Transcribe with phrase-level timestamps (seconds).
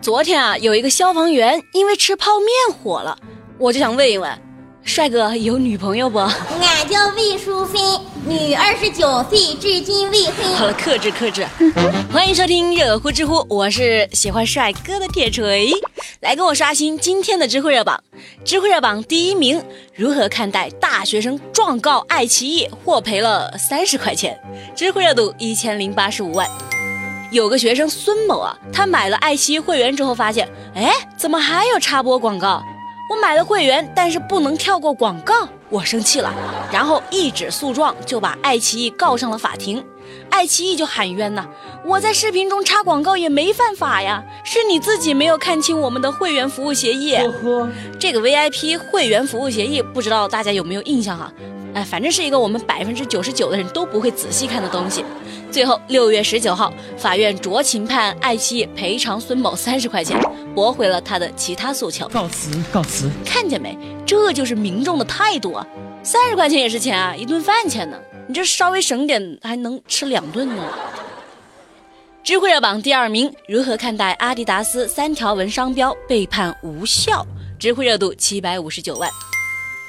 [0.00, 3.18] 昨天啊，有一个消防员因为吃泡面火了，
[3.58, 4.42] 我就想问一问，
[4.82, 6.18] 帅哥有女朋友不？
[6.58, 7.78] 俺叫魏淑芬，
[8.26, 10.56] 女，二十九岁，至今未婚。
[10.56, 11.46] 好了，克制克制。
[12.10, 15.70] 欢迎收听热乎知乎，我是喜欢帅哥的铁锤，
[16.20, 18.02] 来跟我刷新今天的知乎热榜。
[18.42, 19.62] 知乎热榜第一名，
[19.94, 24.40] 如何看待大学生状告爱奇艺获赔了三十块钱？
[24.74, 26.48] 知乎热度一千零八十五万。
[27.30, 32.60] 有个学生孙某啊，他买了爱奇艺会员之后发现，哎，怎么还有插播广告？
[33.08, 36.32] 我买了会员，但是不能跳过广告，我生气了，
[36.72, 39.84] 然后一纸诉状就把爱奇艺告上了法庭。
[40.28, 41.46] 爱奇艺就喊冤呐，
[41.84, 47.14] 我在视频中插广告也没犯法呀，是你自己没有看清我们的会员服务协议。
[47.16, 47.68] 呵呵，
[47.98, 51.32] 这个 VIP 会员服务协议，不知道大家有没有印象哈？
[51.72, 55.04] 哎，反正是一个我们百分之九十九的人都不会仔细看的东西。
[55.52, 60.20] 最后，六月十九号，法院酌情判爱奇艺赔偿孙某三十块钱，
[60.54, 62.08] 驳回了他的其他诉求。
[62.08, 63.10] 告辞，告辞。
[63.24, 63.76] 看见没？
[64.06, 65.66] 这就是民众的态度啊！
[66.02, 67.96] 三十块钱也是钱啊，一顿饭钱呢。
[68.26, 70.64] 你这稍微省点，还能吃两顿呢。
[72.22, 77.26] 知乎热榜第二名，如何看待阿迪达斯三条纹商标被判无效？
[77.58, 79.10] 知乎热度七百五十九万。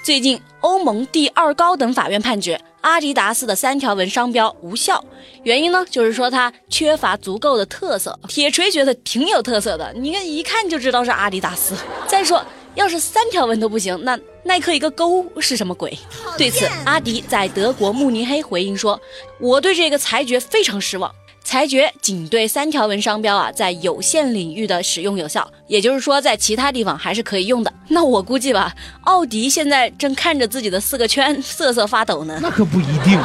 [0.03, 5.03] 最近，欧盟第二高等法院判决阿迪达斯的三条纹商标无效，
[5.43, 8.19] 原因呢，就是说它缺乏足够的特色。
[8.27, 11.75] 铁锤觉得挺有特色的，你看一看就知道是阿迪达斯。
[12.07, 15.95] 再说，要是三条纹都不行，那耐克一个勾是什么鬼？
[16.35, 18.99] 对此，阿迪在德国慕尼黑回应说
[19.39, 27.73] ：“我对这个裁决非常失望。”裁决仅对三条纹商标啊，在有限领域的使用有效，也就是说，在其他地方还是可以用的。
[27.89, 32.39] 那我估计吧，奥迪现在正看着自己的四个圈瑟瑟发抖呢。
[32.41, 33.19] 那可不一定。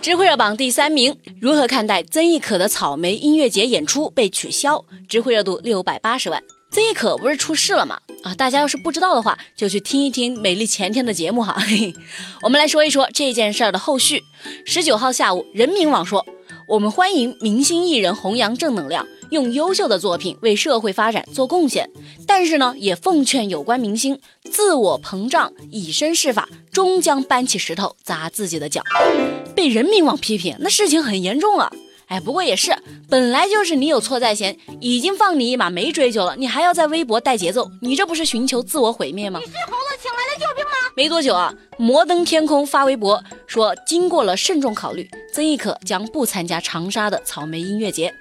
[0.00, 4.84] 知乎热榜第三名，如何看待曾轶可的草莓音乐节演出被取消？
[5.08, 6.42] 知乎热度六百八十万。
[6.70, 7.98] 曾轶可不是出事了吗？
[8.22, 11.60] 啊，大家要是不知道的话，就去听一听美丽前天的节目哈。
[12.42, 14.22] 我们来说一说这件事儿的后续。
[14.64, 16.24] 十九号下午，人民网说。
[16.68, 21.88] 我们欢迎明星艺人弘扬正能量，用优秀的作品为社会发展做贡献。
[22.26, 24.20] 但是呢，也奉劝有关明星
[24.50, 28.82] 自我膨胀、以身试法，终将搬起石头砸自己的脚。
[29.54, 31.72] 被人民网批评，那事情很严重啊！
[32.08, 32.76] 哎，不过也是，
[33.08, 39.40] 本来就是你有错在先，已经放你一马没追究了，你还要在微博带节奏，你这不是寻求自我毁灭吗？
[39.40, 39.87] 你是猴子请来的救兵吗？
[40.98, 48.12] 没多久啊，摩登天空发微博说，经过了慎重考虑，曾轶可将不参加长沙的草莓音乐节。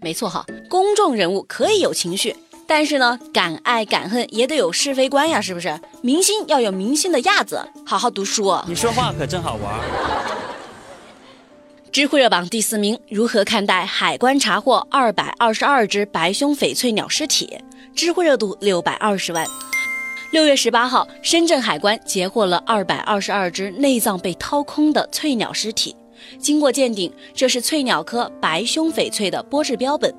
[0.00, 2.34] 没错哈，公众人物可以有情绪，
[2.66, 5.78] 但是呢，敢爱敢恨也得有是非观呀，是不是？
[6.00, 8.58] 明星要有明星的样子，好好读书。
[8.66, 9.78] 你说话可真好玩。
[11.92, 17.58] 知乎热榜第四名，如何看待海关查获二百二十二只白胸翡翠鸟尸体？
[17.94, 19.46] 知乎热度六百二十万。
[20.34, 25.94] 六月十八号，深圳海关截获了二百二十二只内脏被掏空的翠鸟尸体。
[26.40, 30.12] 经过鉴定，这是翠鸟科白胸翡翠的玻制标本。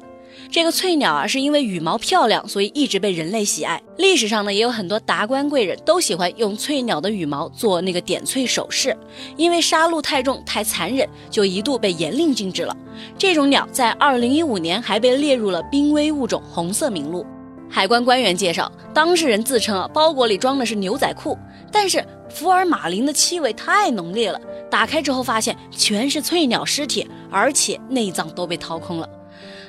[0.49, 3.81] 这个翠鸟啊，是因为羽毛漂亮，所以一直被人类喜爱。
[3.97, 8.95] 历史上呢，也有很多达官贵人都喜欢用翠鸟的羽毛做那个点翠首饰。
[9.35, 12.73] 因为杀戮太重、太残忍，就一度被严令禁止了。
[13.17, 17.25] 这种鸟在二零一五年还被列入了濒危物种红色名录。
[17.69, 21.37] 海关官员介绍，当事人自称啊，包裹里装的是牛仔裤，
[21.71, 24.39] 但是福尔马林的气味太浓烈了，
[24.71, 29.09] 打开之后发现全是翠鸟尸体，而且内脏都被掏空了。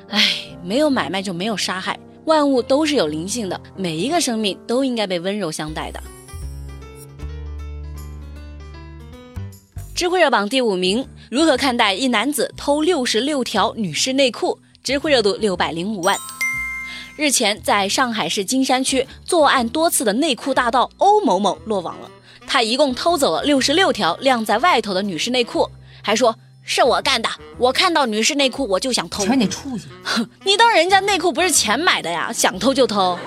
[0.09, 0.23] 唉，
[0.63, 6.01] 没有买卖就没有杀害，万物都是有灵性的，每一个生命都应该被温柔相待的。
[9.97, 14.59] 知乎热榜第五名，如何看待一男子偷六十六条女士内裤？
[14.85, 16.17] 知乎热度六百零五万。
[17.17, 22.11] 日前，在上海市金山区作案多次的内裤大盗欧某某落网了。
[22.47, 25.67] 他一共偷走了六十六条晾在外头的女士内裤，
[26.03, 27.29] 还说是我干的。
[27.57, 29.25] 我看到女士内裤我就想偷。
[29.25, 29.87] 全得出去！
[30.45, 32.31] 你当人家内裤不是钱买的呀？
[32.31, 33.19] 想偷就偷。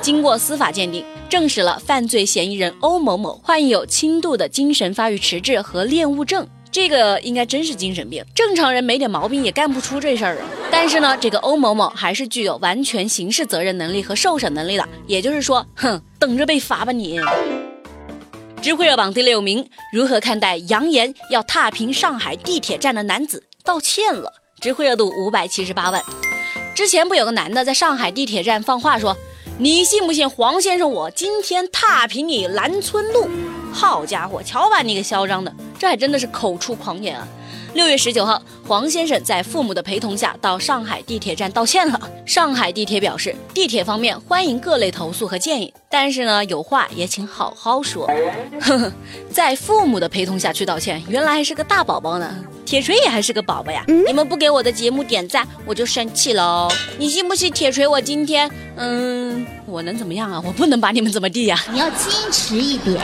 [0.00, 6.44] 经过司法鉴定，证实了犯罪嫌疑人欧某某患有轻度的精神发育迟滞和恋物症。
[6.76, 10.46] 这个应该真是精神病，正常人没点毛病也干不出这事儿啊。
[10.70, 17.18] 但是呢，这个欧某某还是具有完全刑事责任能力和受审能力的，也就是说，哼，等着被罚吧你。
[18.60, 24.34] 知乎热榜第六名，如何看待扬言要踏平上海地铁站的男子道歉了？
[24.60, 26.02] 知乎热度五百七十八万。
[26.74, 29.16] 之前不有个男的在上海地铁站放话说，
[29.58, 33.26] 你信不信黄先生我今天踏平你兰村路？
[33.72, 35.50] 好家伙，瞧把你给嚣张的！
[35.78, 37.26] 这还真的是口出狂言啊！
[37.74, 42.00] 六月十九号，黄先生在父母的陪同下到上海地铁站道歉了。
[42.24, 48.06] 上海地铁表示，地铁方面欢迎各类投诉和建议，但是呢，有话也请好好说。
[48.62, 48.92] 呵呵，
[49.30, 52.34] 在父母的陪同下去道歉，原来还是个大宝宝呢。
[52.64, 53.84] 铁锤也还是个宝宝呀！
[53.86, 56.68] 你们不给我的节目点赞，我就生气喽。
[56.98, 57.86] 你信不信铁锤？
[57.86, 60.42] 我今天，嗯，我能怎么样啊？
[60.44, 61.62] 我不能把你们怎么地呀？
[61.70, 62.98] 你要矜持一点。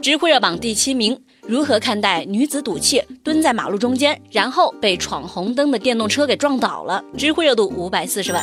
[0.00, 1.18] 知乎热榜第七名。
[1.46, 7.02] 如何看待女子赌气蹲在马路中间，然后被闯红灯的电动车给撞倒了？
[7.18, 8.42] 知乎热度五百四十万。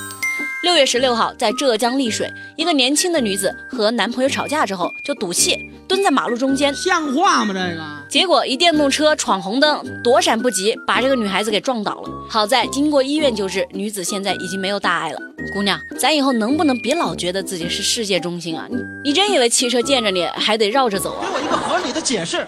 [0.64, 5.56] 六月十六号，在浙江丽水，一个年轻的女子和男朋友吵架之后就赌气
[5.88, 7.54] 蹲在马路中间，像话吗？
[7.54, 12.10] 这个结果一电动车闯红灯，躲闪不及，把这个女孩子给撞倒了。
[12.28, 15.20] 好在经过医院救治，女子现在已经没有大碍了。
[15.54, 18.68] 姑娘，咱以后能不能别老觉得自己是世界中心啊？
[18.70, 21.28] 你你真以为汽车见着你还得绕着走啊？
[21.30, 22.48] 给我一个合理的解释。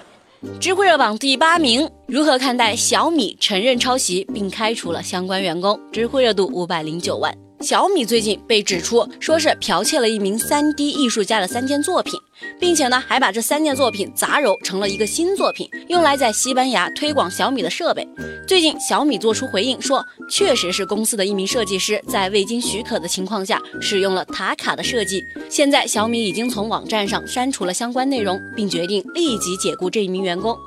[0.59, 5.79] 知乎热榜第八名，如何看待小米承认抄袭并开除了相关员工？
[5.91, 7.31] 知乎热度五百零九万。
[7.61, 12.17] 小米最近被指出说是剽窃了一名 3D 艺术家的三件作品，
[12.57, 18.07] 并且呢还把这三件作品杂糅成了一个新作品，用来在西班牙推广小米的设备。
[18.47, 25.25] 最近小米做出回应说，确实是公司的一名设计师在未经许可的情况下使用了塔卡的设计。
[25.49, 30.57] 现在小米已经从网站上删除了相关内容，并决定立即解雇这一名员工。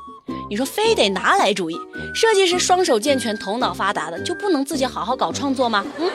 [0.50, 1.76] 你说非得拿来主义？
[2.14, 5.84] 设计师双手健全、头脑发达的就不能自己好好搞创作吗？
[5.98, 6.10] 嗯。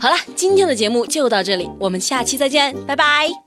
[0.00, 3.42] 好了，今天的节目就到这里，我们下期再见，拜拜。